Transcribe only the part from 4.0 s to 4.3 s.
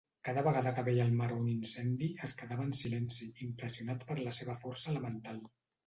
per